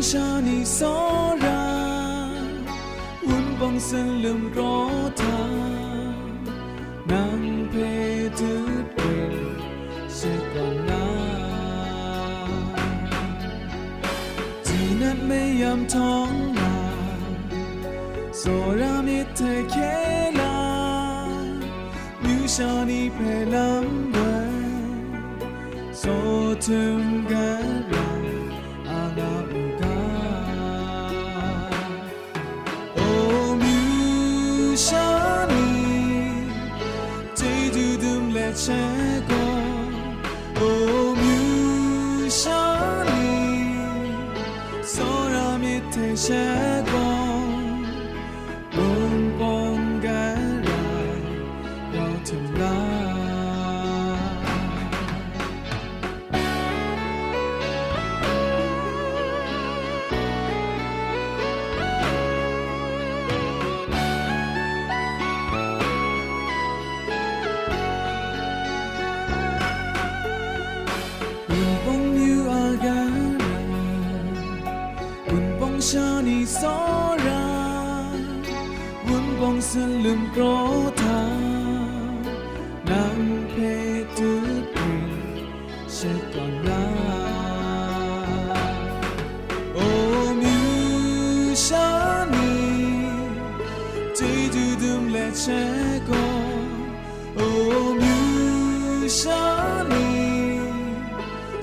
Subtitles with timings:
[0.00, 1.50] 下你所然，
[3.24, 5.24] 温邦森林高塔，
[7.08, 7.18] 南
[7.72, 8.42] 北的
[8.94, 9.02] 北
[10.08, 10.92] 是光那，
[14.62, 15.98] 只能没阳通
[16.54, 16.62] 啊，
[18.32, 21.26] 所让你太开啦，
[22.22, 24.20] 留下你陪浪漫，
[25.92, 27.59] 所听感
[76.59, 76.67] 소
[77.15, 78.11] 란
[79.07, 79.09] 문
[79.39, 81.03] 봉슬름 그로타
[82.83, 82.91] 남
[83.55, 83.55] 패
[84.17, 84.19] 뚜
[84.75, 84.75] 피
[85.87, 86.35] 실건
[86.67, 86.69] 나
[89.79, 89.79] 오
[90.35, 92.35] 뮤샤니
[94.11, 95.55] 제주듬 레체
[96.03, 96.11] 고
[97.39, 99.31] 오뮤샤
[99.87, 99.95] 니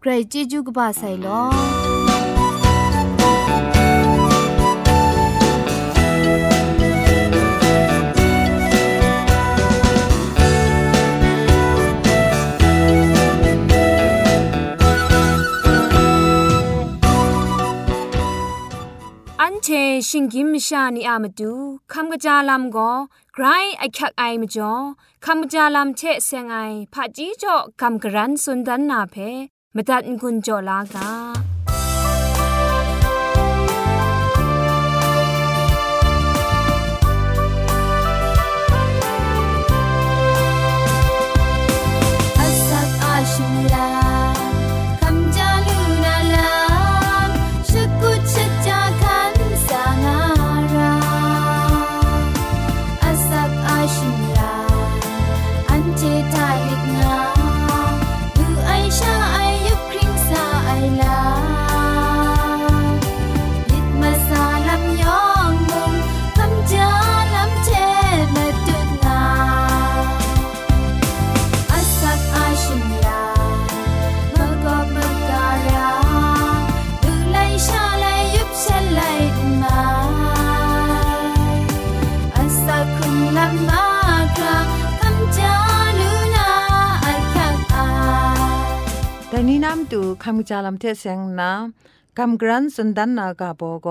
[0.00, 1.40] ใครจีจูกบาไซลอ
[19.64, 19.70] เช
[20.08, 21.52] ชิงกิมชานีอามาดู
[21.92, 22.90] คำกระจาลำก็
[23.34, 23.44] ไกร
[23.78, 24.72] ไอคักไอมาจ่อ
[25.24, 26.56] คำกระจาลำเชเซงไอ
[26.92, 29.16] ผาจีจ่อคำกระรันสุนดันนาเพ
[29.74, 31.08] มตัดกุญจ่อลากา
[90.50, 91.50] จาลำเทเสงนา
[92.18, 93.88] กำกรันสุนดันนากาโบก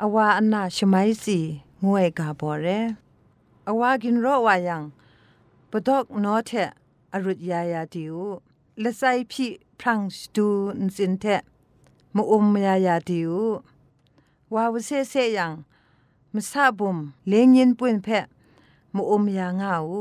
[0.00, 1.38] อวาอันนาชไมสี
[1.84, 2.66] งวยกาโบเร
[3.68, 4.82] อวากินรอวายัง
[5.70, 6.50] ปดอกนอเท
[7.12, 8.16] อรุดยายาติว
[8.82, 10.46] ละไซพี่พรังสตู
[10.80, 11.24] นสินเท
[12.16, 13.32] มอุมยายาติว
[14.54, 15.52] วาวเซเซยัง
[16.34, 16.98] มซาบุม
[17.28, 18.08] เลงยินปุนเพ
[18.94, 19.92] มอุมยางาว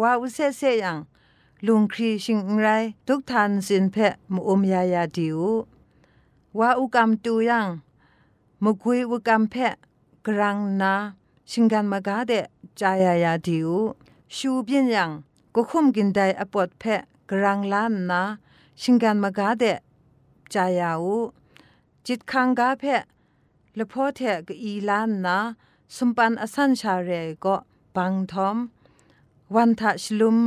[0.00, 0.98] วาวเซเซยัง
[1.66, 2.68] ลุงครีชิงไร
[3.06, 5.38] ทุกทานสินเพะมุอมยายาติว
[6.58, 7.66] ว่าอุกรรมตูยัง
[8.62, 9.74] มุกุยอุกรรมเพะ
[10.26, 10.94] กรังนา
[11.50, 12.32] ชิงกันมากาเด
[12.80, 13.70] จายายาดิว
[14.36, 15.10] ชูเบียนยัง
[15.54, 18.22] ก็คุมกินได้อปอดเพะกรังล้านนา
[18.80, 19.64] ชิงกันมากาเด
[20.54, 21.18] จายาอู
[22.06, 23.02] จิตคังกาเพะ
[23.78, 25.36] ละพ่อเทกอีล้านนา
[25.96, 27.10] สุมปันอสันชาเร
[27.44, 27.56] ก็
[27.96, 28.56] บังทอม
[29.54, 30.38] วันทะชลุม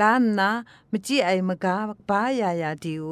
[0.00, 0.48] ล้านนา
[0.90, 1.74] มจีไอมกา
[2.08, 3.06] บายายาดิว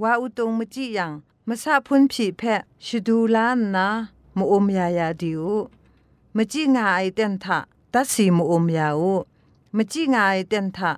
[0.00, 1.12] ว่าอุตงมจียัง
[1.48, 3.86] มซาพุนผีแพะชุดูลานนะ
[4.38, 5.44] มอมยายาดิว
[6.36, 7.58] มจีงาไอเตนทะ
[7.92, 9.02] ตัดสีมอมยาว
[9.76, 10.92] มจีงาไอเตนทะ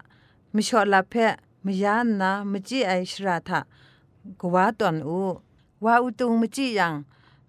[0.55, 1.35] มชอลาแพะ
[1.65, 3.61] มยานนะมจีไอชราทะ
[4.41, 5.21] กว่าตอนอู
[5.85, 6.95] ว่าอุตุงมจียัง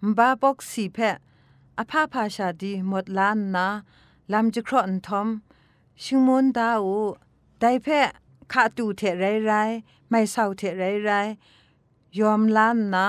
[0.04, 1.16] มบาบอกสีแพะ
[1.80, 3.68] อาภาพาชาดีหมดล้านนะ
[4.32, 5.28] ลำจะครอนทอม
[6.04, 7.00] ชิงมนดาอู
[7.60, 8.10] ได้แพะ
[8.52, 9.52] ขาตูเทไรไร
[10.10, 11.12] ไม่เศร้าเทไรไร
[12.20, 13.08] ยอมล้านนะ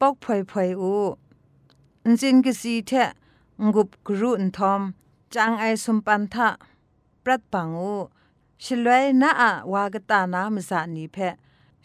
[0.00, 0.96] ปอกพวยพวยอู
[2.04, 2.90] อินจินกสีเท
[3.74, 4.80] งุบกรุนทอม
[5.34, 6.48] จางไอสมปันทะ
[7.24, 7.94] ปรัดปังอู
[8.64, 11.16] ชลวยนาอะวากตานามสานีเพ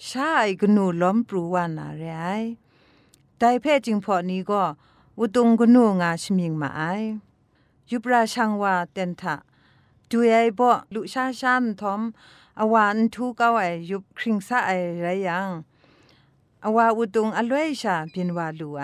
[0.07, 2.27] ชาไอกนูล้อมปรูวานาเรไอ
[3.38, 4.63] ไดเพจิงพอนี้ก็
[5.19, 6.81] อุตุงกนูงาชมิงมาไอ
[7.89, 9.36] ยุปราชังวาเตนทะ
[10.11, 12.01] ดูไอบ่ลุชาชันทอม
[12.59, 14.71] อวานทูเก้าไอยุบคริงซาไอ
[15.01, 15.50] ไรยัง
[16.65, 18.83] อวาอุตุงอลวยชาพินวาลูไอ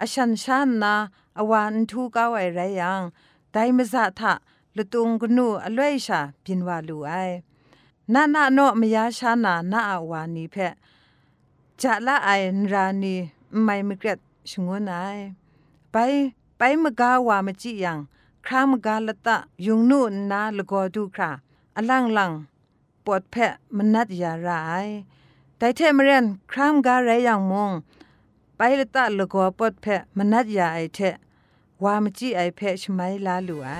[0.00, 0.94] อชันชันนา
[1.38, 3.02] อวานทูเก้าไอไรยัง
[3.52, 4.32] ไดมซาทะ
[4.76, 7.12] ลุตุงกนูอลวยชาพินวาลูไอ
[8.12, 10.74] นานาโนมยาชานานาอวานีเพะ
[11.80, 12.30] จะละไอ
[12.72, 13.14] รานี
[13.64, 14.18] ไม่มเกรด
[14.50, 14.94] ชงวนไอ
[15.92, 15.96] ไป
[16.56, 17.98] ไปมกาวามจิยัง
[18.46, 19.36] ครามกาลตะ
[19.66, 20.00] ยุงนู
[20.30, 21.30] นาลกอดูครา
[21.76, 22.32] อลังลัง
[23.04, 24.86] ปวดแพะมันนัดยาราย
[25.58, 27.72] แต่เทมเรนครามกาไรยังมง
[28.56, 30.98] ไปละตะลกอปวดแพะมันนัดยาไอเท
[31.82, 33.70] วามจิไอแพะชไมลาลูไอ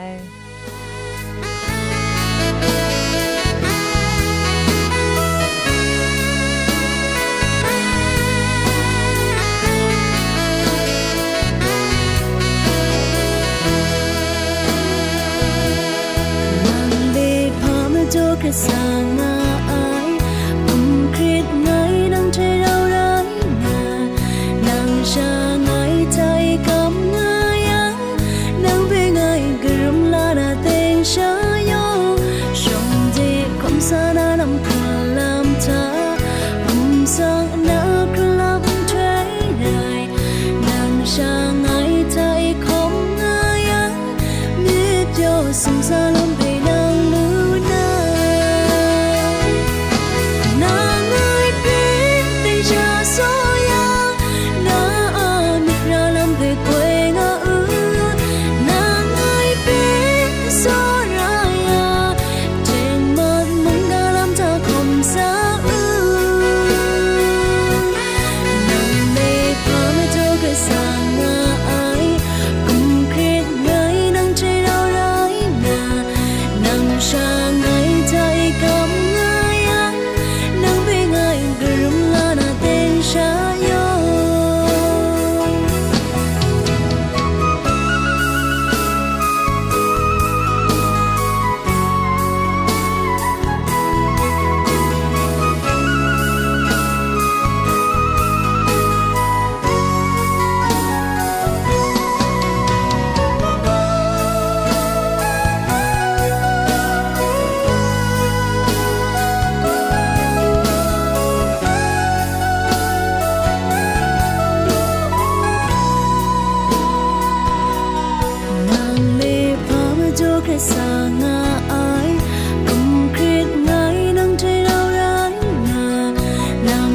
[18.35, 19.54] ม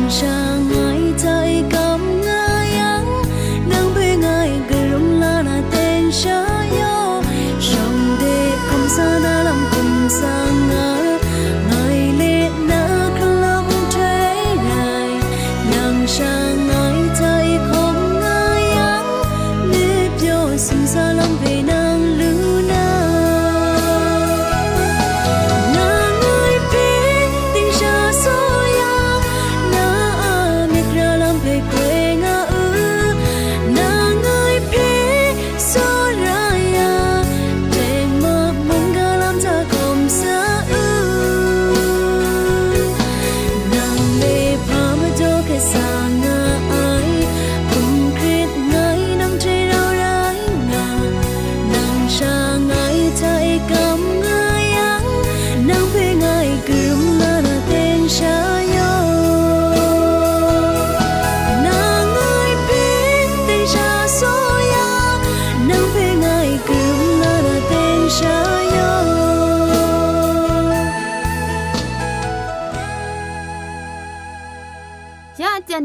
[0.09, 0.48] 生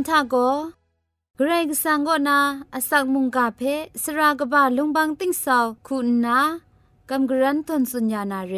[0.10, 0.36] ทาโก
[1.36, 2.40] เกรกสังก็นา
[2.74, 3.62] อสักมุงกาเพ
[4.04, 6.40] สรากบะลุงบังติ้งสาวคุณนา
[7.10, 8.56] กำกรันทนสุญญานาเร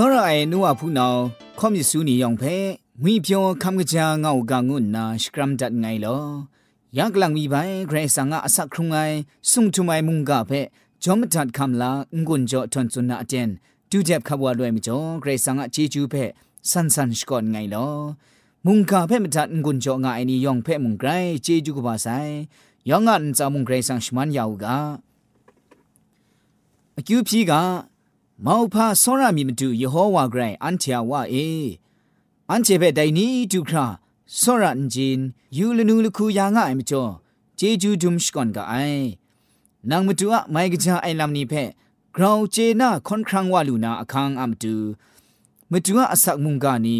[0.00, 1.20] စောရအိုင်နူဝဖူနောင်
[1.58, 2.56] ခေါမစ်ဆူနီယောင်ဖဲ
[3.02, 6.22] ငွေပြောခံကကြာငေါကငုနာစကရမ်ဒတ်ငိုင်လော
[6.96, 9.16] ယက်လန်မီပိုင်ဂရေဆာငါအစခရုငိုင်
[9.50, 10.60] ဆုံထူမိုင်မုန်ကဖဲ
[11.02, 11.90] ဂျောမတတ်ကမ်လာ
[12.26, 13.48] ငွန်ဂျောထွန်စွနာအတန်
[13.90, 16.24] ဒူဂျက်ခဘဝလွဲမကျော်ဂရေဆာငါချီကျူးဖဲ
[16.70, 17.94] ဆန်ဆန်စကောငိုင်လော
[18.66, 21.10] มุงกาเพ่มจัดงุนจองไงนี่ยองเพ่มุงไกร
[21.42, 22.08] เจจุกบาไซ
[22.90, 24.76] ยองอันจามุงไกรสังชมันยาวกา
[26.96, 27.62] อคิวพีกา
[28.45, 31.47] မောဖာစောရမီမတူယေဟောဝါဂရိုင်အန်ချာဝါအေ
[32.49, 33.85] အန်ချေဘဲဒိုင်နီတူခရာ
[34.39, 35.19] စောရန်ဂျင်
[35.57, 37.11] ယူလနူလခုယာငါအမကျော်
[37.59, 39.05] ဂျေဂျူဒုံရှကွန်ကအိုင်
[39.89, 41.63] နางမတူအမိုင်ကကြအိုင်လမ်နီဖဲ
[42.15, 44.73] ဂရောင်ဂျေနာခွန်ခရန်ဝါလူနာအခန်းအမတူ
[45.71, 46.97] မတူအဆက်မုန်ကနီ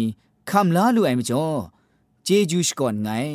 [0.48, 1.58] ခမ်လာလူအိုင်မကျော်
[2.26, 3.34] ဂျေဂျူရှကွန်ငိုင်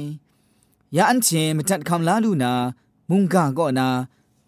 [0.95, 2.51] ယာအန်ချေမတတ်ခမ်လာလူနာ
[3.09, 3.87] မုန်ကကောနာ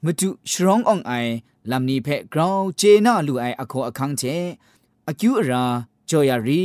[0.05, 1.31] မတူရှရောင်းအောင်အိုင်
[1.70, 4.22] ลำนี้เพะกราวเจน่าลูไออโคอคังเจ
[5.08, 5.64] อคิวรา
[6.10, 6.64] จอยารี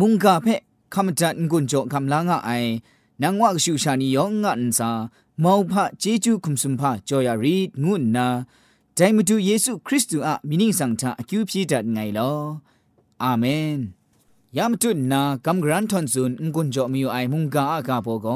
[0.00, 0.60] มุงกาเพะ
[0.94, 2.50] คำจัดกุญจคำลางะไอ
[3.22, 4.90] นางวักชูชานิยองงันซา
[5.40, 8.26] เมาพะเจจูคุมสุมพระจอยารีงุนนา
[8.94, 12.32] ใจมตุเยซูคริสต์อะมินิสังทาอคิวพีดัดไงลอ
[13.22, 13.44] อาเม
[13.76, 13.78] น
[14.56, 18.26] ยามตุนนากำกรันทอนซุนกุญจมิวไอมุงกาอากาโปก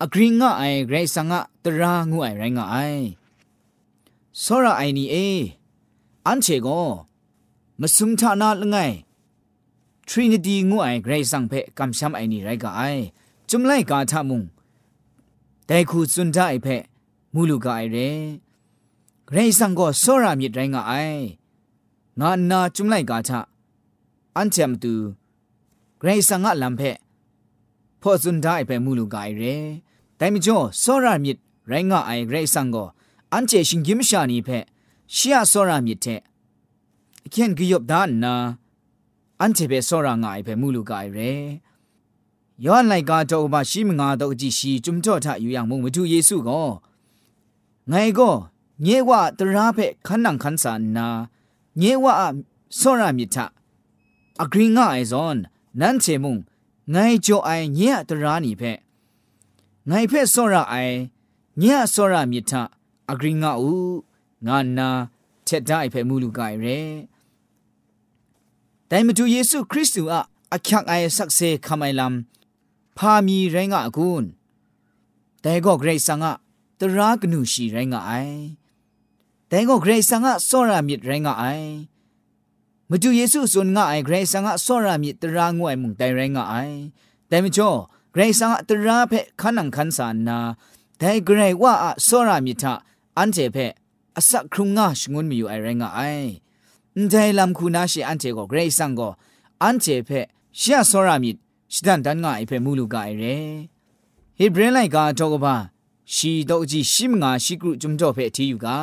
[0.00, 2.76] ออกรีงะไอเกรซังะตรางูไอไรงะไอ
[4.43, 5.27] စောရအိုင်နီအေ
[6.25, 6.87] အန်ချေကို
[7.81, 8.95] မစုံထနာလငိုင်
[10.07, 12.81] ทรินิตีงูไอเกรซังเพกัมชัมไอนี่ไรกะไอ
[13.49, 14.43] จุมไลกาทามุง
[15.65, 16.67] แต่คูซุนดาไอเพ
[17.33, 17.97] มูลูกาไอเร
[19.27, 20.93] เกรซังก็โซรามิดไรงะไอ
[22.19, 23.39] งานาจุมไลกาทา
[24.35, 24.93] อันเจมตู
[25.99, 26.81] เกรซังอะลัมเพ
[28.01, 29.43] พอซุนดาไอเพมูลูกาไอเร
[30.17, 32.85] แต่มิจ่อโซรามิดไรงะไอเกรซังก็
[33.33, 34.49] อันเจชิงกิมชานีเพ
[35.15, 36.05] ชียโซรามิเท
[37.29, 38.33] เขียนกิยบดานนา
[39.41, 41.19] อันเจเปโซรางายเพมูลูกายเร
[42.65, 46.61] ย้อนไลกาโตบาชิมงาโตจิชีจุมจ่อทะอยู่อย่างมงมทุเยซูก็
[47.89, 48.29] ไงก็
[48.83, 51.07] เยว่าตราเพขันนังขันสานนา
[51.79, 52.13] เยว่า
[52.77, 53.45] โซรามิทะ
[54.41, 55.37] อกริงาไอซอน
[55.79, 56.37] นันเชมุง
[56.91, 58.63] ไงโจไอเยตรานีเพ
[59.87, 60.75] ไงเพโซราไอ
[61.59, 62.63] เยโซรามิทะ
[63.11, 63.67] အဂရင်းငါဥ
[64.47, 64.89] ငါနာ
[65.47, 66.79] ချက်ဒိုင်ဖဲမူလူကိုင်ရဲ
[68.89, 70.17] တိုင်မတူယေရှုခရစ်တုအ
[70.55, 72.15] အခက်အိုင်ဆက်ဆေခမိုင်လမ်
[72.97, 74.27] ဖာမီရဲငါအကွန်း
[75.43, 76.31] တဲကောဂရိတ်ဆာငါ
[76.79, 78.39] တရာကနုရှိရဲငါအိုင်
[79.51, 81.71] တဲကောဂရိတ်ဆာငါစောရမြစ်ရဲငါအိုင်
[82.89, 86.77] မတူယေရှုစွန်ငါအိုင်ဂရိတ်ဆာငါစောရမြစ်တရာငွဲ့မှုန်တိုင်ရဲငါအိုင်
[87.31, 87.73] တဲမချော
[88.13, 90.37] ဂရိတ်ဆာငါတရာဖဲခနန်ခန်းဆာနာ
[91.01, 92.65] ဒိုင်ဂရိတ်ဝါအစောရမြစ်ထ
[93.18, 93.56] อันเจเพ
[94.16, 96.00] อสักครุงงาชงุนมีอยู่ไอแรงไอ
[97.10, 99.08] ใจลำคูนาชีอันเจก็เกรซังก็
[99.62, 100.10] อันเจเพ
[100.58, 101.36] เชียสรามิด
[101.72, 103.24] ชิดันดันงาไอเพมูลูกาไอเร
[104.36, 105.54] เฮเบรนไลกาโตกบา
[106.14, 108.78] ชีโตจีชิมงาชิกรุจุมโตเพที่อยู่กา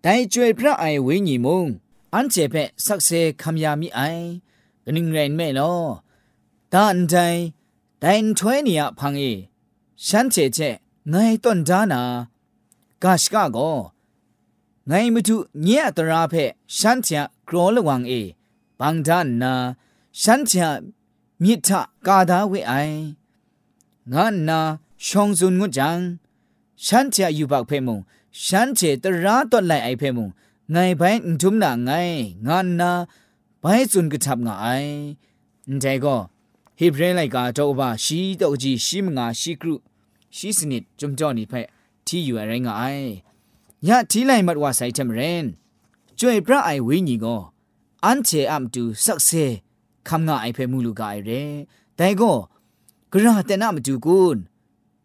[0.00, 1.66] แต่จวยพระไอเวญีมง
[2.14, 3.10] อันเจเพสักเซ
[3.42, 4.00] คำยามิไอ
[4.84, 5.72] กนึงเรนไม่ลอ
[6.72, 7.14] ตาอันใจ
[8.00, 9.22] แต่ถ้วยเนี่ยพังเอ
[10.06, 10.58] ฉันเจเจ
[11.10, 12.02] ไงต้นจานา
[13.03, 13.71] กาชกะก็
[14.87, 16.33] ไงมตุเนียตราเพ
[16.77, 18.13] ฉันเถะกรอลวังเอ
[18.79, 19.53] บางดานนา
[20.21, 20.69] ฉันเถะ
[21.43, 22.73] มิทะกาดาเวไอ
[24.13, 24.59] งานนา
[25.05, 25.99] ชองซุนงุจัง
[26.85, 27.99] ฉันเถะอยู่บักเพมง
[28.45, 30.29] ฉันเถะตราตอไลไอเพมง
[30.71, 31.01] ไงไป
[31.41, 31.91] ทุมนาไง
[32.47, 32.91] งานนา
[33.59, 34.67] ไปซุนกะทับงาไอ
[35.81, 36.15] แต่ก็
[36.79, 39.75] ฮิบเรไลกาโตบาชีโตจีชิมงาชิกรุ
[40.35, 41.53] ชีสนิดจุมจอนี่เพ
[42.07, 42.99] ที่อยู่อะไรง่าย
[43.87, 45.45] ยะที่ไลมัดว่าใส่จำเรน
[46.19, 47.37] จ่วยพระไอวิญญีก็
[48.05, 49.29] อันเชอัมตูสักเซ
[50.07, 51.29] คำง่ายเพมูลูกายเร
[51.97, 52.31] แต่ก็
[53.11, 54.37] กระแต่น่ามาดูกุน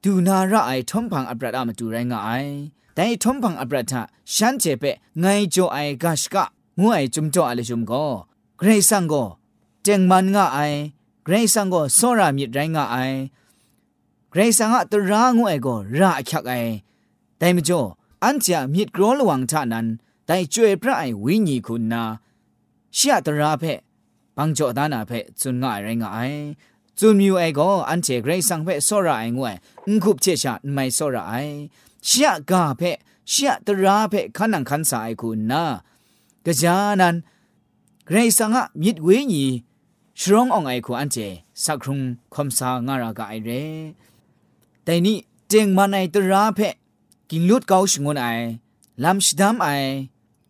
[0.02, 2.46] ดูนาระไอทอมพังอับรัดอามาดูไรง่าย
[2.94, 4.02] แต่ทอมพังอับรัดทะ
[4.34, 4.84] ฉันเจเป
[5.20, 6.44] ไงโจไอกาชกะ
[6.80, 8.04] งูไอจุมจ่ออะไรจุมก็
[8.58, 9.24] เกรซังก็
[9.82, 10.72] เจงมันง่าย
[11.24, 13.12] เกรซังก็โซรามิดไรง่าย
[14.30, 16.54] เกรซังอะตรางูไอก็ระคักไอ
[17.39, 17.81] แต่มจ่อ
[18.23, 19.87] อันจะมีกรอลวังท่านั้น
[20.25, 22.03] แต่ช่วยพระไอวิญญาคุณนา
[22.95, 23.63] เสียตราเพ
[24.37, 26.31] ปังจ่อดานาเพจุนง่ายไรง่าย
[26.97, 29.55] จุนมิวไอก็อันเจเกรสังเพสระไองวย
[29.87, 31.33] อุคุบเชชาไม่สระไอ
[32.05, 32.81] เสียกาเพ
[33.29, 35.63] เสียตราเพขันังขันสายคุณนา
[36.45, 37.15] กะจานั้น
[38.05, 39.45] เกรสังะมิดวิญี
[40.19, 41.17] ชรองอองไอคุอันเจ
[41.63, 41.99] สักครุง
[42.33, 43.49] คมสางารากาไอเร
[44.83, 45.17] แต่นี่
[45.49, 46.59] เจงมาในตราเพ
[47.29, 48.25] กิงลุดเกาชงวนไอ
[49.03, 49.67] ลำชดามไอ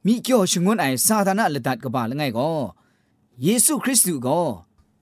[0.05, 2.51] มีเกี่ยวชงวนไอซาธานะละดัดกบาลไงก็
[3.43, 4.41] เยซูคริสต์ก็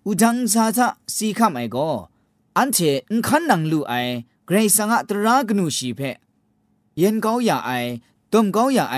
[0.05, 1.89] อุดังซาทะสีคำไอก็
[2.57, 2.77] อันเท
[3.13, 3.93] นขันนังลูไอ
[4.45, 6.01] เกรซังะตรากนูชีเพ
[6.97, 7.71] เย็นเกาอย่าไอ
[8.33, 8.97] ต้มเกาอย่าไอ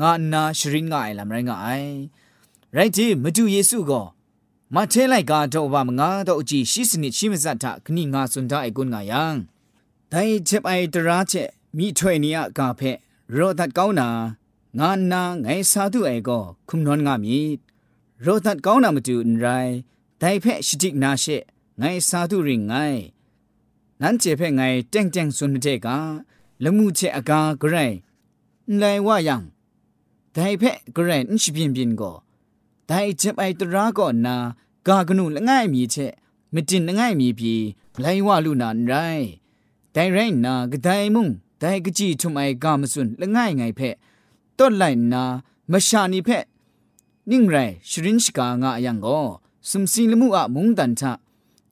[0.00, 1.68] งานนาชรินงไอลำไรงไอ
[2.72, 4.02] ไรที่มาดูเยซูก็
[4.74, 9.34] มาเทไลกาโตบามงาโตจีชิสนิชิมซัตทะคณีงาสุนทาไอกุนงายัง
[10.08, 11.32] แต่เจ็บไอตราเจ
[11.76, 12.80] มีถ้วยนี้กาเพ
[13.36, 14.08] รอดัดก้าวนา
[14.78, 17.40] งานนาไงสาธุไอก็คุ้มนอนงามี
[18.24, 19.46] รอดัดก้าวนามาจูนไร
[20.18, 21.24] แต่เพชิจิกนาเช
[21.78, 22.74] ไงสาธุริงไง
[24.00, 25.96] นั้นเจเพไงแจ้งแจ้งสุนเจกา
[26.62, 27.76] ละมูเชอากากระไร
[28.78, 29.42] ไลว่ายัง
[30.32, 30.62] แต่เพ
[30.96, 32.12] กระรนชิบินบินก็
[32.86, 34.36] แต่เจ็บไอตราก็นา
[34.86, 35.96] กากนุละง่ายมีเช
[36.50, 37.52] ไม่จินละง่ายมีพี
[38.00, 38.94] ไลว่าลูนานไร
[39.92, 41.28] แต่ไรนากระไดมุ่ง
[41.60, 43.96] แต่กจีทุมไอกามสุนละง่ายไงเพะ
[44.58, 45.24] ต้นไหลนา
[45.70, 46.44] มาชานีเพะ
[47.30, 47.56] นิ่งไร
[47.90, 49.20] ชรินชกางาอย่างก็
[49.70, 51.12] สมศีลมุอะมุงดันทะ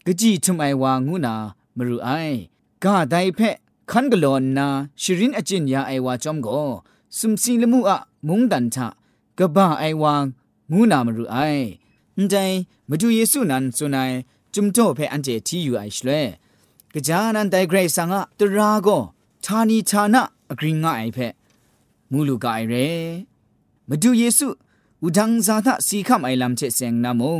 [0.07, 1.35] กจีทุมไอวางูนา
[1.77, 2.09] มรุไอ
[2.85, 3.57] กาไดเพะ
[3.91, 4.67] คันกลอนนา
[5.03, 6.65] ชรินอจินยาไอวาจอมก็
[7.19, 7.99] สมศีลมุอะ
[8.29, 8.89] มุงดันทะ
[9.39, 10.25] กบ้าไอวาง
[10.73, 11.39] งูนามรุไอ
[12.31, 12.35] ใจ
[12.89, 14.11] มาดูเยซูนันสุนัย
[14.55, 16.11] จุมโตเพออันเจที่อยู่ไอชเล
[16.93, 18.89] กจานันไดเกรซังอะตราโก
[19.46, 20.16] ဌာနီဌာန
[20.52, 21.34] အဂရင်းငါအိုင်ဖက်
[22.12, 22.88] မူလူကအိုင်ရဲ
[23.88, 24.48] မဒူယေစု
[25.06, 27.40] ဥဒန်းဇာသစီခမ်အိုင်လမ်ချက်စ ेंग နမုံ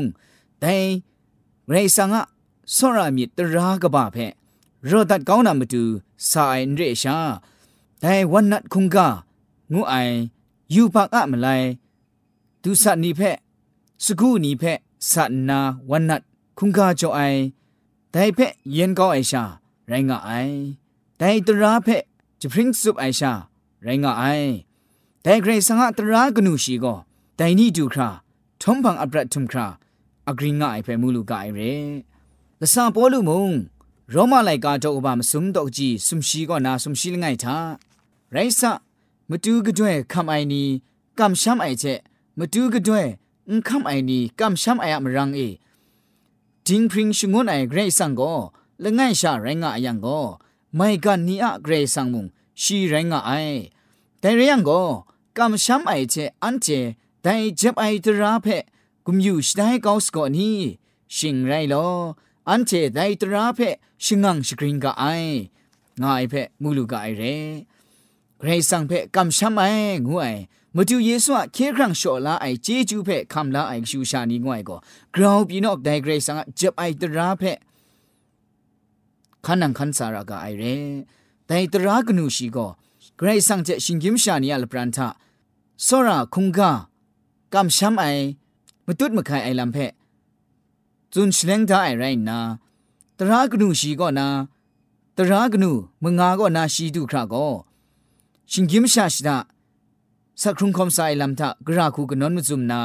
[0.64, 0.90] ဒိုင်
[1.72, 2.22] ရေဆာငါ
[2.76, 4.32] ဆောရမီတရာကဘာဖက်
[4.90, 5.84] ရောဒတ်ကောင်းနာမတူ
[6.30, 7.18] ဆိုင်ရေရှာ
[8.02, 8.98] ဒိုင်ဝနတ်ခုံက
[9.72, 10.16] ငုအိုင်
[10.74, 11.68] ယူပါကမလိုက်
[12.64, 13.38] ဒုစနီဖက်
[14.04, 14.80] စကူနီဖက်
[15.10, 15.12] စ
[15.50, 16.22] နာဝနတ်
[16.58, 17.40] ခုံကကြောအိုင်
[18.14, 19.44] ဒိုင်ဖက်ယင်ကောင်းအိုင်ရှာ
[19.90, 20.87] ရိုင်းငါအိုင်แต่
[21.48, 21.88] ตราเพ
[22.42, 23.32] จะพริ้งสุบไอชา
[23.84, 24.24] ไรงาไอ
[25.24, 26.96] แต่เกรสังหตรากนูชีก็
[27.36, 28.10] แต่นี่ดูครา
[28.62, 29.68] ทอมพังอับรัทุมครา
[30.28, 31.62] อักริงาไอเพมูลูกาไอเร
[32.62, 33.52] ละซาปอลูมง
[34.12, 37.56] โรมาไลกาโตอบามสุมดอกจีสุมชีก็นาสุมชีลไงทา
[38.32, 38.72] ไรซะ
[39.30, 40.68] มตูกะด้วยคำไอนี้
[41.20, 41.84] กำช้ำไอเจ
[42.38, 43.06] มตูกะด้วย
[43.50, 45.42] อุคำไอนี้กำช้ำไออะมรังเอ
[46.68, 47.52] จิงพริงชงวน
[50.76, 52.26] ไอเกรซังก็ละง่ายชาไรงายังก็ไม่กันนี่อะเกรซังมุง
[52.62, 53.32] ชีแรงอะไอ
[54.20, 54.82] แต่เรื่องก็
[55.38, 56.68] กำช้ำไอเจอันเจ
[57.22, 58.48] แต่เจ็บไอตราเพ
[59.06, 60.60] กุมอยู่สได้กอสก่อนนี้
[61.16, 61.88] ชิงไรลอ
[62.50, 63.60] อันเจได้ตราเพ
[64.04, 65.04] ชิงังสกริงกะไอ
[66.02, 67.24] งายเพมูลูกะไอเร
[68.40, 69.64] เกรซังเพกำช้ำไอ
[70.08, 70.28] งูไอ
[70.76, 74.80] မတူယေဆုအခေခရန့်လျှော်လာအိုင်ဂျေဂျူးဖက်ခမ်လာအိုင်ရှူရှာနီငွိုင်ကို
[75.14, 77.58] ဂရောင်ပြီနော့ဒိုင်ဂရိတ်ဆန်ကဂျပ်အိုင်တရာဖက်
[79.49, 80.65] ขันนังขันสารากาไอเร
[81.47, 82.67] แต่ตรากนูชีก็
[83.17, 85.09] เกรซังเจชิงกิมชานีอัลปรันทะ
[85.87, 86.71] สระคุงกา
[87.55, 88.05] กำช้ำไอ
[88.87, 89.77] มตุดมะไคไอลำเพ
[91.13, 92.39] จุนชเลงทาไอไรนา
[93.19, 94.27] ตรากนูชีก็นา
[95.17, 95.71] ตรากนู
[96.03, 97.47] มงาก็นาชีดูคราก็
[98.51, 99.37] ชิงกิมชาชดา
[100.41, 102.81] สักครุงคอมไซลำทะกราคูกนนมจุมนา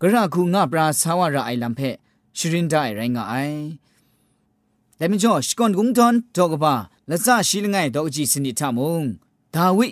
[0.00, 1.80] กราคูงาปราสาวาระไอลำเพ
[2.36, 3.34] ชรินได้ไรงาไอ
[5.00, 6.74] လက်မကျော်ရှကွန်ဂုံတန်တော့ကပါ
[7.10, 8.98] လဆရှိလငိုင်တော့ကြည့်စနစ်ထမုံ
[9.54, 9.86] ဒါဝိ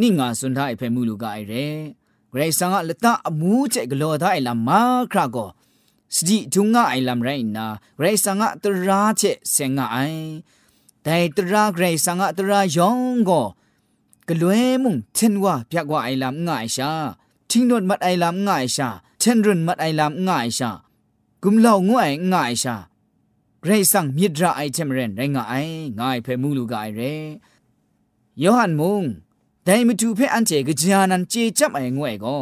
[0.00, 1.66] နိငါစွန်ထားအဖေမှုလူကအိုင်ရဲ
[2.32, 4.80] ဂရိတ်ဆန်ကလတအမူးချက်ကလောသားအိုင်လာမာ
[5.12, 5.48] ခရကော
[6.14, 7.66] စဒီဒုံငါအိုင်လာမရိုင်နာ
[7.98, 10.26] ဂရိတ်ဆန်ကတရာချက်ဆင်ငါအိုင်
[11.06, 13.46] ဒိုင်တရာဂရိတ်ဆန်ကတရာယောင်ကော
[14.28, 16.90] ကလွဲမှုန်ချင်ဝပြကွာအိုင်လာငါအိုင်ရှာ
[17.50, 18.88] ချင်းတော့မတ်အိုင်လာငါအိုင်ရှာ
[19.20, 20.70] ချန်ရွန်မတ်အိုင်လာငါအိုင်ရှာ
[21.42, 22.74] ဂုမ်လောက်ငွိုင်ငါအိုင်ရှာ
[23.66, 25.54] ไรสังมิตรไอเทมเรนไรงไอ
[25.98, 27.02] งายเพมูลูกไอเร
[28.42, 29.02] ยอหันมุง
[29.64, 32.38] แต่มาดูเพออันเจกจานันเจจับไองวยก็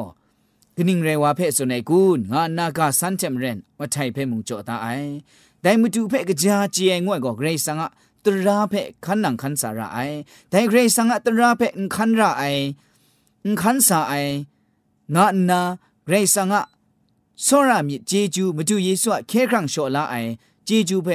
[0.77, 2.01] กนิ่งเรว่าเพศส่วนไหนกู
[2.33, 4.87] งานนากาสันเทมเรนว่าไทยเพมุงโจตาไอ
[5.61, 7.89] แต่มาดูเพอกจาเจงวยก็เรสังอะ
[8.25, 9.99] ตราเพคันนังขันสาระไอ
[10.51, 11.63] แต่เรสังอะตราเพ
[11.95, 12.43] คันระไอ
[13.63, 14.15] ขันสาไอ
[15.15, 15.61] งานนา
[16.09, 16.63] เรสังอะ
[17.43, 20.17] โซรามิเจจูมาดูเยซูเคครั้งโชลาไอ
[20.68, 21.10] จีจูเพ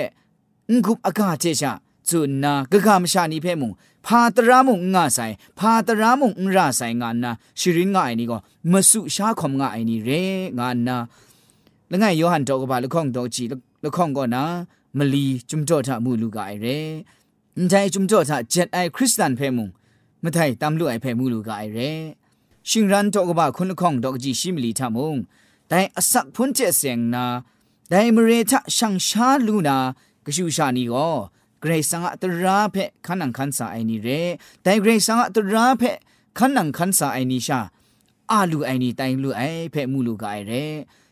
[0.71, 1.73] งกุบอากาเจชา
[2.09, 3.73] จุนนากะกามชานีเพมุง
[4.07, 5.19] พาตรามุงงาไซ
[5.59, 8.39] พาตรามุงราไซงานนาชิรินงาไอนี่ก็
[8.73, 10.11] มสุชาคอมงาไอนี่เร
[10.59, 10.97] งานนา
[11.91, 13.45] ละไงโยฮันตอกบาละข้องตอกจี
[13.85, 14.45] ละข้องก็นะ
[14.99, 16.67] มลีจุมจ่อทะมูลูกไอเร
[17.61, 19.69] นใจจุมจ่อทะเจ็ดไอคริสเตียนเพมุง
[20.25, 21.91] မထိုင်တမ်လူအိုင်ဖဲမူလူကအိုင်ရဲ
[22.69, 25.15] ရှင်ရန်တော့ကဘာခွန်းလခေါင်တော့ကြီးရှိမလီထမုံ
[25.71, 27.25] တိုင်အစက်ဖွန်းကျက်စင်နာ
[27.92, 29.78] ไเมเรทะช่างชาลูนา
[30.26, 31.10] กชูชานีก็
[31.62, 32.76] เกรสังอัตราเพ
[33.06, 34.08] คันังคันสาไอนีเร
[34.62, 35.84] แต่เกรสังอัตราเพ
[36.38, 37.60] คันังคันสาไอนีชา
[38.32, 40.52] อาลูไอนีไตลูไอเพมูลูกไอเร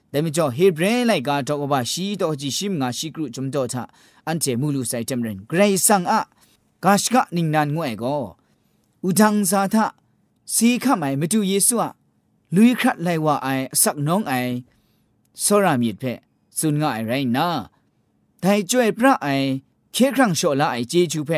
[0.10, 3.84] แต่ไม่จอเฮเบรนไลกาตอกบาชีตอจิชิมงาชิกรุจมโตทะ
[4.28, 6.22] อันเจมูลูไซจำเรนเกรสังอะ
[6.84, 8.18] กาชกะนิงนันงวยก็
[9.04, 9.86] อุทังซาทะ
[10.54, 11.92] สีข้าไม่มาดูเยซูอะ
[12.56, 13.48] ลุยครัดไลว่าไอ
[13.82, 14.34] สักน้องไอ
[15.42, 16.20] โซรามีดเพะ
[16.60, 17.48] สุนง่ายไรนะ
[18.40, 19.28] แต่จ่วยพระไอ
[19.94, 21.32] เคครั้งโชละไอเจจูเพ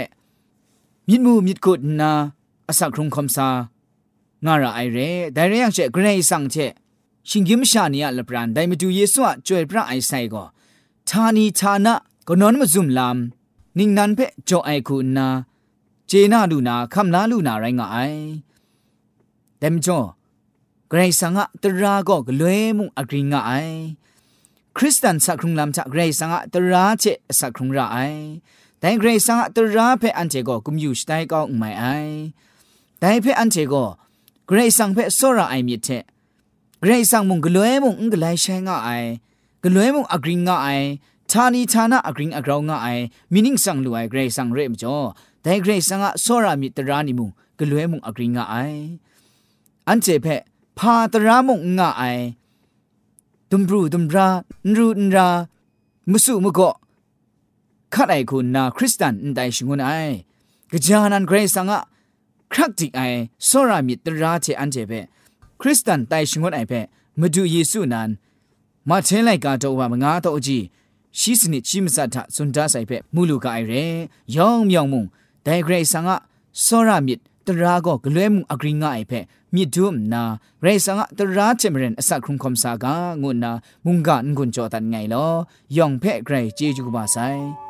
[1.08, 2.12] มิดมูมิดกุดนา
[2.68, 3.48] อสักครุงคมซา
[4.46, 4.98] งาระไอเร
[5.34, 6.56] แต่เรื่องเชเกรยสังเช
[7.30, 10.44] ชิงกิมชาเนียละปรานได้มาดูเยซูอะจ่วยพระไอไซก็
[11.10, 11.96] ทานีทานะ
[12.28, 13.18] ก็นอนมาซุมลาม
[13.78, 15.28] นิ่งนันเพจ่อไอคุณนา
[16.08, 17.98] เจนาลูนาคำนาลูนาไรงไอ
[19.60, 20.00] เต็มจ่อ
[20.90, 23.52] เกรซังอะตราก็กลวยมุงอกริงไอ
[24.79, 27.05] คริสเตียนสักครุงลำจากเกรซังอะตราเจ
[27.39, 27.99] สักครุงระไอ
[28.79, 31.85] แต่เกรซังอะตราเพอันเจก็กุมอยู่สไตก็อุไม่ไอ
[32.99, 33.85] แต่เพอันเจก็
[34.47, 35.89] เกรซังเพสระไอมีเท
[36.81, 38.91] เกรซังมุงกลวยมุงกลายใช้งไอ
[39.63, 40.69] กลวยมุงอกริงไอ
[41.31, 42.89] ทานีทานะอกริงอกราวงไอ
[43.33, 44.97] มินิงสังลูไอเกรซังเรมจ่อ
[45.43, 48.55] แต่เกรซังอะสรามิตรานิมุงกลวยมุงอกริงไอ
[49.89, 50.27] อันเจเพ
[50.79, 52.03] พาตรามุงงไอ
[53.52, 54.28] ดุมบรูดุมรา
[54.68, 55.28] นรูนรา
[56.12, 56.60] มุสุมุก
[57.94, 59.90] ข้าไอคุณนาคริสตันได้ชงุนไอ
[60.72, 61.82] กจานันเกรซังอะ
[62.52, 63.02] ครักจิไอ
[63.48, 64.92] สรามิตราเทอันเจเป
[65.62, 66.74] คริสตันได้ชงุนไอเป
[67.20, 68.10] มาดูเยซูนัน
[68.90, 70.58] มาเทนไลกาโตวามงาโตจี
[71.20, 73.74] ชีสนิชิมสัตถสุนดาไซเปมูลูกาไอเร
[74.36, 75.06] ยองมยองมุง
[75.44, 76.18] ไดเกรซังอะ
[76.64, 80.23] สรามิต ဆန်ကစောရမြစ်တရာကိုဂလွဲမှုအဂရိငါအိုင်ဖက်မြစ်ဒုမနာ
[80.63, 82.87] ဂရိတ်ဆန်ကတရာချင်မရင်အစခုံခုံစာက
[83.23, 83.53] ငုနာ
[83.85, 85.33] မုန်ကငွန်ကြောတန်ငိုင်လော
[85.77, 87.68] ယောင်ဖက်ဂရိတ်ဂျေဂျူကပါဆိုင်พ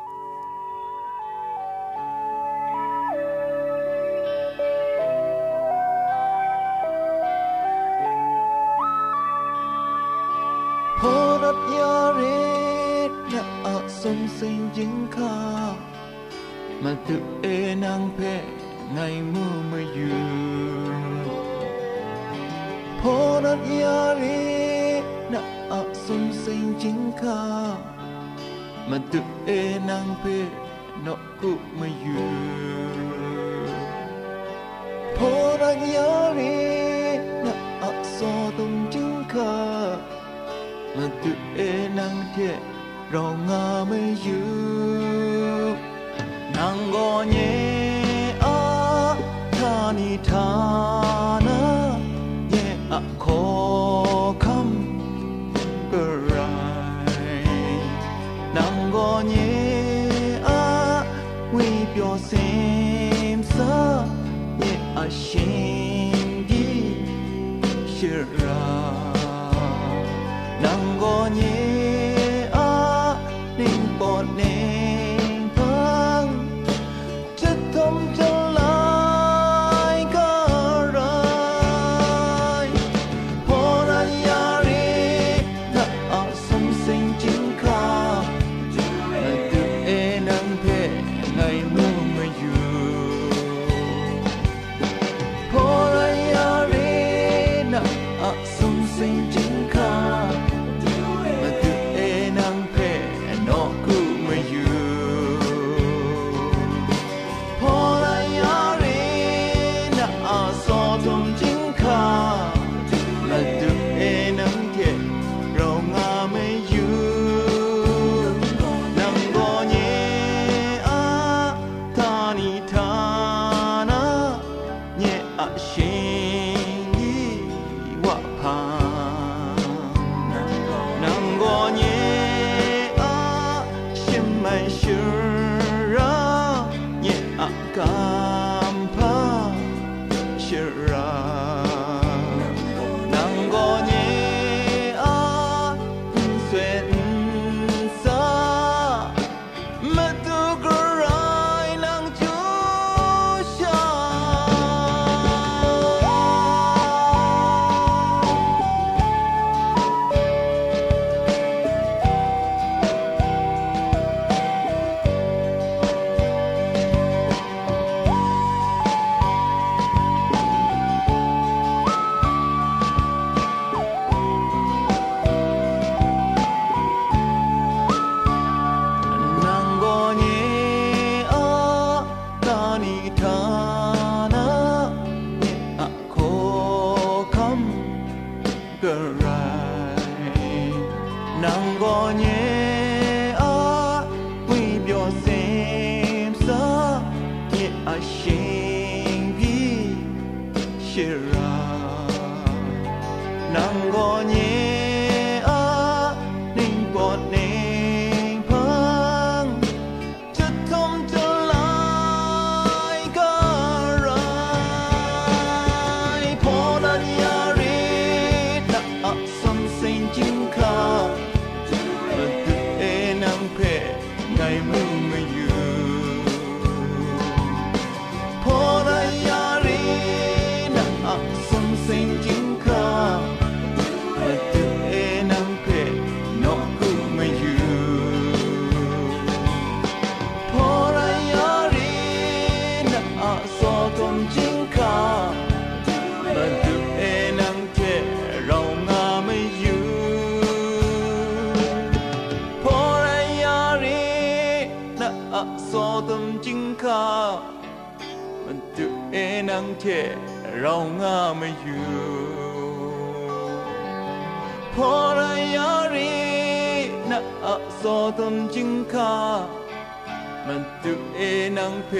[271.58, 271.92] นังเพ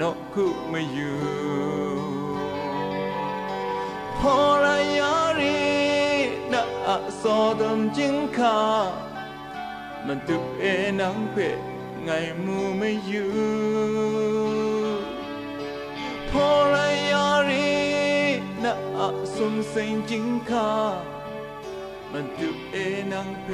[0.00, 1.18] นกคุมาอยู่
[4.18, 5.60] พอระยารี
[6.52, 8.58] นะอะสอดมจิงคา
[10.06, 10.64] มันตุเอ
[11.00, 11.36] นังเพ
[12.04, 12.10] ไง
[12.44, 13.30] มูไม่อยู่
[16.30, 17.70] พอระยารี
[18.64, 20.70] นะอะสมเสงจิงคา
[22.12, 22.76] มันตุเอ
[23.12, 23.48] นังเพ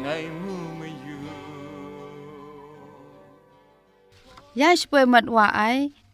[0.00, 0.06] ไง
[0.42, 0.69] มู
[4.58, 5.62] ยาชป่วยมัดว่าไอ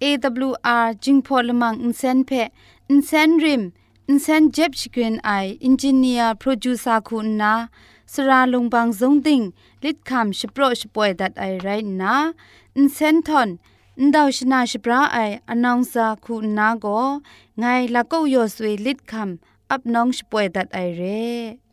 [0.03, 2.31] AWR จิงพอลมังอินเซนเพ
[2.91, 3.63] อินเซนริม
[4.09, 5.31] อินเซนเจ็บชกรีนไอ
[5.65, 7.55] อินจิเนียร์โปรดิวซาคุณนา
[8.13, 9.41] สราลงบางสงติง
[9.85, 11.69] ลิดคำชโปรชป่วยดัดไอไร
[12.01, 12.15] นา
[12.77, 13.49] อินเซนทอน
[13.99, 15.19] อินดาวชนาชปราไอ
[15.51, 16.87] อนองซาคุณนาโก
[17.59, 21.66] ไงละก็ยอสวยลิดคำอับน้องชป่วยดัดไอเร่